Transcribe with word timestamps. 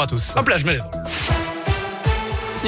à 0.00 0.06
tous. 0.06 0.34
Hop 0.36 0.48
là, 0.48 0.56
je 0.58 0.64
me 0.66 0.72
lève. 0.72 0.84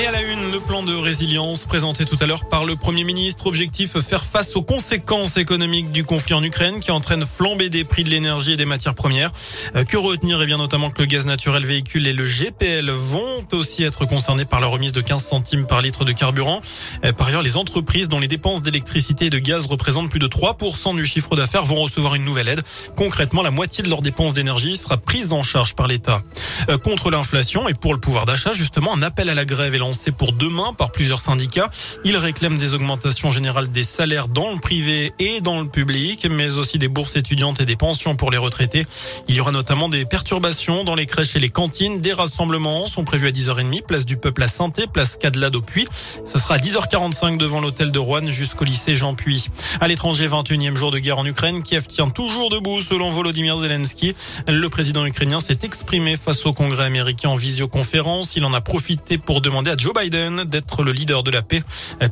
Et 0.01 0.07
à 0.07 0.13
la 0.13 0.23
une, 0.23 0.51
le 0.51 0.61
plan 0.61 0.83
de 0.83 0.95
résilience 0.95 1.67
présenté 1.67 2.07
tout 2.07 2.17
à 2.21 2.27
l'heure 2.27 2.49
par 2.49 2.65
le 2.65 2.75
Premier 2.75 3.05
ministre. 3.05 3.47
Objectif, 3.47 3.99
faire 4.01 4.25
face 4.25 4.57
aux 4.57 4.63
conséquences 4.63 5.37
économiques 5.37 5.93
du 5.93 6.05
conflit 6.05 6.33
en 6.33 6.43
Ukraine 6.43 6.81
qui 6.81 6.91
entraîne 6.91 7.27
flambée 7.27 7.69
des 7.69 7.85
prix 7.85 8.03
de 8.03 8.09
l'énergie 8.09 8.53
et 8.53 8.57
des 8.57 8.65
matières 8.65 8.95
premières. 8.95 9.31
Euh, 9.77 9.85
que 9.85 9.99
retenir? 9.99 10.41
Eh 10.41 10.47
bien 10.47 10.57
notamment 10.57 10.89
que 10.91 11.03
le 11.03 11.07
gaz 11.07 11.27
naturel 11.27 11.67
véhicule 11.67 12.07
et 12.07 12.15
le 12.15 12.25
GPL 12.25 12.91
vont 12.91 13.47
aussi 13.53 13.83
être 13.83 14.07
concernés 14.07 14.47
par 14.47 14.61
la 14.61 14.69
remise 14.69 14.93
de 14.93 15.03
15 15.03 15.23
centimes 15.23 15.67
par 15.67 15.83
litre 15.83 16.07
de 16.07 16.13
carburant. 16.13 16.63
Euh, 17.05 17.13
par 17.13 17.27
ailleurs, 17.27 17.43
les 17.43 17.59
entreprises 17.59 18.09
dont 18.09 18.21
les 18.21 18.29
dépenses 18.29 18.63
d'électricité 18.63 19.27
et 19.27 19.31
de 19.31 19.39
gaz 19.39 19.67
représentent 19.67 20.09
plus 20.09 20.19
de 20.19 20.29
3% 20.29 20.97
du 20.97 21.05
chiffre 21.05 21.37
d'affaires 21.37 21.65
vont 21.65 21.83
recevoir 21.83 22.15
une 22.15 22.25
nouvelle 22.25 22.49
aide. 22.49 22.63
Concrètement, 22.97 23.43
la 23.43 23.51
moitié 23.51 23.85
de 23.85 23.91
leurs 23.91 24.03
dépenses 24.03 24.33
d'énergie 24.33 24.77
sera 24.77 24.97
prise 24.97 25.35
en 25.35 25.43
charge 25.43 25.75
par 25.75 25.89
l'État. 25.89 26.23
Euh, 26.71 26.79
contre 26.79 27.11
l'inflation 27.11 27.69
et 27.69 27.75
pour 27.75 27.93
le 27.93 28.01
pouvoir 28.01 28.25
d'achat, 28.25 28.55
justement, 28.55 28.95
un 28.95 29.03
appel 29.03 29.29
à 29.29 29.35
la 29.35 29.45
grève 29.45 29.75
est 29.75 29.90
lancé 29.91 30.13
pour 30.13 30.33
demain 30.33 30.73
par 30.73 30.93
plusieurs 30.93 31.19
syndicats. 31.19 31.69
Ils 32.05 32.17
réclament 32.17 32.57
des 32.57 32.75
augmentations 32.75 33.33
générales 33.33 33.73
des 33.73 33.83
salaires 33.83 34.29
dans 34.29 34.53
le 34.53 34.61
privé 34.61 35.13
et 35.19 35.41
dans 35.41 35.61
le 35.61 35.67
public, 35.67 36.29
mais 36.31 36.59
aussi 36.59 36.79
des 36.79 36.87
bourses 36.87 37.17
étudiantes 37.17 37.61
et 37.61 37.65
des 37.65 37.75
pensions 37.75 38.15
pour 38.15 38.31
les 38.31 38.39
retraités. 38.39 38.87
Il 39.27 39.35
y 39.35 39.41
aura 39.41 39.51
notamment 39.51 39.89
des 39.89 40.05
perturbations 40.05 40.85
dans 40.85 40.95
les 40.95 41.07
crèches 41.07 41.35
et 41.35 41.41
les 41.41 41.49
cantines. 41.49 42.01
Des 42.01 42.13
rassemblements 42.13 42.87
sont 42.87 43.03
prévus 43.03 43.27
à 43.27 43.31
10h30, 43.33 43.83
place 43.83 44.05
du 44.05 44.17
Peuple 44.17 44.45
à 44.45 44.49
saint 44.49 44.71
place 44.71 45.17
Cadelade 45.17 45.57
au 45.57 45.61
Puy. 45.61 45.89
Ce 46.25 46.39
sera 46.39 46.55
à 46.55 46.59
10h45 46.59 47.37
devant 47.37 47.61
l'hôtel 47.61 47.91
de 47.91 47.99
Rouen 47.99 48.31
jusqu'au 48.31 48.65
lycée 48.65 48.95
Jean 48.95 49.15
Puy. 49.15 49.49
À 49.81 49.89
l'étranger, 49.89 50.29
21e 50.29 50.77
jour 50.77 50.93
de 50.93 51.01
guerre 51.01 51.19
en 51.19 51.27
Ukraine, 51.27 51.65
Kiev 51.65 51.89
tient 51.89 52.11
toujours 52.11 52.49
debout 52.49 52.81
selon 52.81 53.11
Volodymyr 53.11 53.59
Zelensky. 53.59 54.15
Le 54.47 54.69
président 54.69 55.05
ukrainien 55.05 55.41
s'est 55.41 55.59
exprimé 55.65 56.17
face 56.17 56.47
au 56.47 56.53
Congrès 56.53 56.85
américain 56.85 57.31
en 57.31 57.37
visioconférence. 57.37 58.37
Il 58.37 58.45
en 58.45 58.55
a 58.55 58.61
profité 58.61 59.19
pour 59.19 59.41
demander 59.41 59.70
à 59.71 59.77
Joe 59.77 59.93
Biden 59.95 60.45
d'être 60.45 60.83
le 60.83 60.93
leader 60.93 61.23
de 61.23 61.31
la 61.31 61.43
paix. 61.43 61.63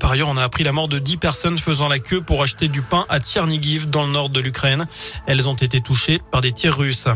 Par 0.00 0.12
ailleurs, 0.12 0.28
on 0.28 0.36
a 0.36 0.44
appris 0.44 0.62
la 0.64 0.72
mort 0.72 0.88
de 0.88 0.98
10 0.98 1.16
personnes 1.16 1.58
faisant 1.58 1.88
la 1.88 1.98
queue 1.98 2.20
pour 2.20 2.42
acheter 2.42 2.68
du 2.68 2.82
pain 2.82 3.04
à 3.08 3.18
Tchernigiv 3.18 3.90
dans 3.90 4.06
le 4.06 4.12
nord 4.12 4.30
de 4.30 4.40
l'Ukraine. 4.40 4.86
Elles 5.26 5.48
ont 5.48 5.54
été 5.54 5.80
touchées 5.80 6.20
par 6.30 6.40
des 6.40 6.52
tirs 6.52 6.76
russes. 6.76 7.08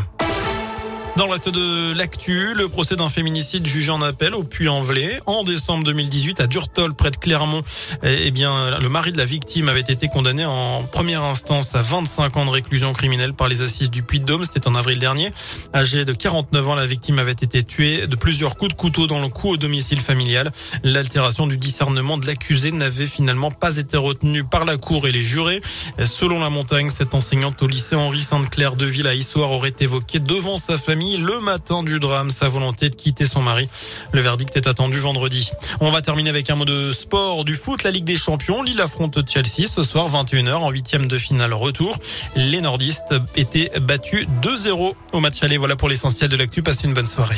Dans 1.15 1.25
le 1.25 1.31
reste 1.31 1.49
de 1.49 1.93
l'actu, 1.93 2.55
le 2.55 2.67
procès 2.69 2.95
d'un 2.95 3.07
féminicide 3.07 3.67
jugé 3.67 3.91
en 3.91 4.01
appel 4.01 4.33
au 4.33 4.43
Puy-en-Velay 4.43 5.19
en 5.27 5.43
décembre 5.43 5.83
2018 5.83 6.41
à 6.41 6.47
Durtol 6.47 6.95
près 6.95 7.11
de 7.11 7.17
Clermont. 7.17 7.61
Eh 8.01 8.31
bien, 8.31 8.79
le 8.79 8.89
mari 8.89 9.11
de 9.11 9.19
la 9.19 9.25
victime 9.25 9.69
avait 9.69 9.81
été 9.81 10.07
condamné 10.07 10.43
en 10.43 10.81
première 10.91 11.21
instance 11.21 11.75
à 11.75 11.83
25 11.83 12.35
ans 12.37 12.45
de 12.45 12.49
réclusion 12.49 12.93
criminelle 12.93 13.35
par 13.35 13.47
les 13.47 13.61
assises 13.61 13.91
du 13.91 14.01
Puy-de-Dôme. 14.01 14.43
C'était 14.43 14.67
en 14.67 14.73
avril 14.73 14.97
dernier. 14.97 15.31
Âgée 15.75 16.03
de 16.03 16.13
49 16.13 16.69
ans, 16.69 16.73
la 16.73 16.87
victime 16.87 17.19
avait 17.19 17.31
été 17.31 17.61
tuée 17.61 18.07
de 18.07 18.15
plusieurs 18.15 18.55
coups 18.55 18.71
de 18.71 18.77
couteau 18.77 19.05
dans 19.05 19.21
le 19.21 19.29
cou 19.29 19.49
au 19.49 19.57
domicile 19.57 20.01
familial. 20.01 20.51
L'altération 20.83 21.45
du 21.45 21.57
discernement 21.57 22.17
de 22.17 22.25
l'accusé 22.25 22.71
n'avait 22.71 23.05
finalement 23.05 23.51
pas 23.51 23.77
été 23.77 23.97
retenue 23.97 24.43
par 24.43 24.65
la 24.65 24.77
cour 24.77 25.07
et 25.07 25.11
les 25.11 25.23
jurés. 25.23 25.61
Selon 26.05 26.39
la 26.39 26.49
montagne, 26.49 26.89
cette 26.89 27.13
enseignante 27.13 27.61
au 27.61 27.67
lycée 27.67 27.95
Henri 27.95 28.21
Sainte-Claire 28.21 28.75
de 28.75 28.87
Ville 28.87 29.05
à 29.05 29.13
Issoire 29.13 29.51
aurait 29.51 29.75
évoqué 29.79 30.17
devant 30.17 30.57
sa 30.57 30.79
le 31.03 31.39
matin 31.41 31.83
du 31.83 31.99
drame 31.99 32.31
sa 32.31 32.47
volonté 32.47 32.89
de 32.89 32.95
quitter 32.95 33.25
son 33.25 33.41
mari. 33.41 33.69
Le 34.11 34.21
verdict 34.21 34.55
est 34.55 34.67
attendu 34.67 34.99
vendredi. 34.99 35.51
On 35.81 35.91
va 35.91 36.01
terminer 36.01 36.29
avec 36.29 36.49
un 36.49 36.55
mot 36.55 36.65
de 36.65 36.91
sport 36.91 37.43
du 37.43 37.55
foot. 37.55 37.83
La 37.83 37.91
Ligue 37.91 38.05
des 38.05 38.15
Champions, 38.15 38.63
Lille 38.63 38.81
affronte 38.81 39.19
Chelsea 39.29 39.67
ce 39.67 39.83
soir 39.83 40.09
21h 40.09 40.53
en 40.53 40.69
huitième 40.69 41.07
de 41.07 41.17
finale 41.17 41.53
retour. 41.53 41.97
Les 42.35 42.61
nordistes 42.61 43.15
étaient 43.35 43.71
battus 43.81 44.27
2-0 44.41 44.93
au 45.11 45.19
match 45.19 45.43
aller. 45.43 45.57
Voilà 45.57 45.75
pour 45.75 45.89
l'essentiel 45.89 46.29
de 46.29 46.37
l'actu. 46.37 46.63
Passez 46.63 46.87
une 46.87 46.93
bonne 46.93 47.07
soirée. 47.07 47.35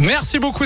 Merci 0.00 0.38
beaucoup. 0.38 0.64